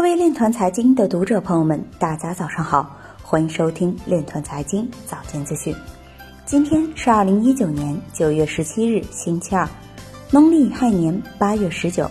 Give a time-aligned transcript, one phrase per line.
[0.00, 5.76] 各位链团财经的读者朋友们，大家早上好，欢迎收听链团财经早间资讯。
[6.46, 9.68] 今天是二零一九年九月十七日，星期二，
[10.30, 12.10] 农历亥年八月十九。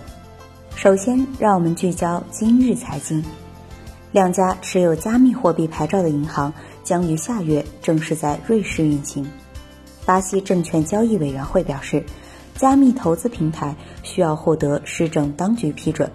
[0.76, 3.26] 首先，让我们聚焦今日财经。
[4.12, 6.54] 两家持有加密货币牌照的银行
[6.84, 9.28] 将于下月正式在瑞士运行。
[10.06, 12.04] 巴西证券交易委员会表示，
[12.56, 16.08] 加密投资平台需要获得市政当局批准。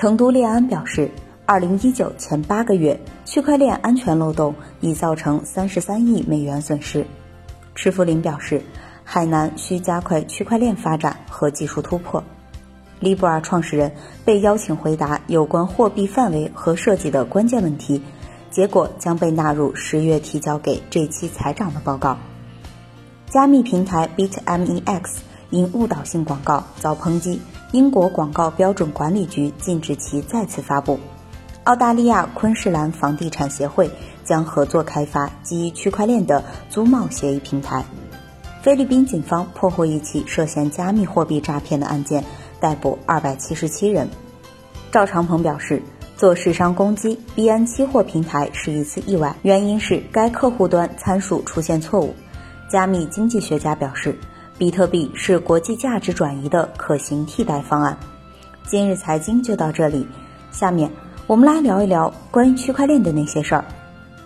[0.00, 1.10] 成都烈安表示，
[1.44, 7.04] 二零一九前八个月，区块链安全漏洞已造成三十三亿美元损失。
[7.74, 8.62] 赤福林表示，
[9.04, 12.24] 海南需加快区块链发展和技术突破。
[12.98, 13.92] 利布尔创始人
[14.24, 18.00] 被邀请回答有关货币范围和设计的关键问题，
[18.50, 22.16] 结果将被纳入十月提交给这期财长的报告。
[23.28, 25.18] 加密平台 BitMEX
[25.50, 27.40] 因误导性广告遭抨击，
[27.72, 30.98] 英国广告标准管理局禁止其再次发布。
[31.64, 33.90] 澳大利亚昆士兰房地产协会
[34.24, 37.84] 将合作开发基于区块链的租贸协议平台。
[38.62, 42.24] 菲律宾警方破获一起涉嫌加密货币诈骗的案件。
[42.60, 44.06] 逮捕二百七十七人。
[44.92, 45.82] 赵长鹏表示，
[46.14, 52.14] 做市商攻击币安期货平台是一次意外，原因是该客户端参数出现错误。
[52.70, 54.14] 加密经济学家表示，
[54.60, 57.96] 比特币是国际价值转移的可行替代方案。
[58.66, 60.06] 今日财经就到这里，
[60.52, 60.90] 下面
[61.26, 63.64] 我们来聊一聊关于区块链的那些事儿。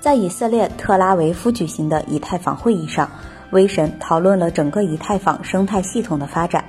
[0.01, 3.09] 在以色列特拉维夫举行的以太坊会议上，
[3.53, 6.65] 威神讨论了整个以太坊生态系统的发展。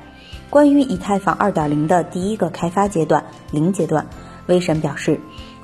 [0.48, 4.06] 关于以太坊2.0的第一个开发阶段零阶段，
[4.46, 5.20] 威神表示，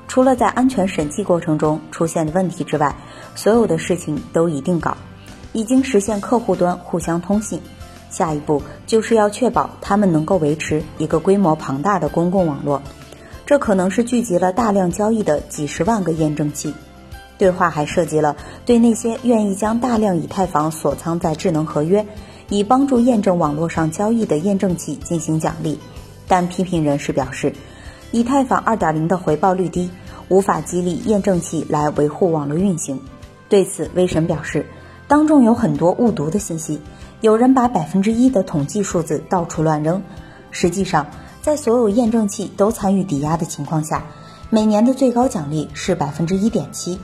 [0.08, 2.92] 除了在安全审计过程中出现的问题之外，
[3.36, 4.96] 所有的事情都已定稿，
[5.52, 7.62] 已经实现客户端互相通信。
[8.12, 12.80] 下一步就是要确保他们能够维持一个规模庞大的公共网络，
[13.44, 16.72] 这可能是聚集了大量交易的几十万个验证器。
[17.38, 22.06] 对话还涉及了对那些愿意将大量以太坊锁仓在智能合约。
[22.48, 25.78] 以帮助验证网络上交易的验证器进行奖励，
[26.28, 27.50] 但批评人士表示，
[28.10, 29.88] 以太坊2.0的回报率低，
[30.28, 33.00] 无法激励验证器来维护网络运行。
[33.48, 34.66] 对此，威神表示，
[35.08, 36.78] 当中有很多误读的信息，
[37.22, 40.02] 有人把百分之一的统计数字到处乱扔。
[40.50, 41.06] 实际上，
[41.40, 44.04] 在所有验证器都参与抵押的情况下，
[44.50, 46.98] 每年的最高奖励是百分之一点七。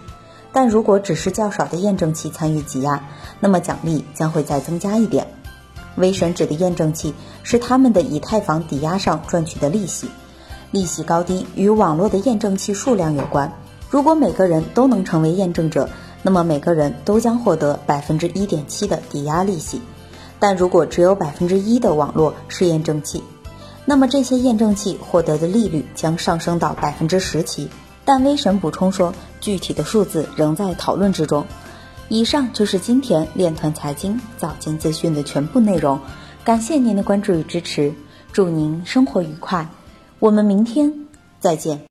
[0.52, 3.00] 但如果只是较少的验证器参与挤压，
[3.38, 5.28] 那么奖励将会再增加一点。
[5.94, 7.14] 微神指的验证器
[7.44, 10.08] 是他们的以太坊抵押上赚取的利息，
[10.72, 13.52] 利息高低与网络的验证器数量有关。
[13.88, 15.88] 如果每个人都能成为验证者，
[16.24, 19.80] 那么每个人都将获得百分之一点七的抵押利息。
[20.38, 23.22] 但如果只有百分之一的网络是验证器，
[23.84, 27.69] 那么这些验证器获得的利率将上升到百分之十起。
[28.04, 31.44] 但威神补充说，具体的数字仍在讨论之中。
[32.09, 36.00] 以上就是今天链团财经早间资讯的全部内容，
[36.43, 37.93] 感谢您的关注与支持，
[38.32, 39.69] 祝您生活愉快，
[40.19, 41.06] 我们明天
[41.38, 41.82] 再见。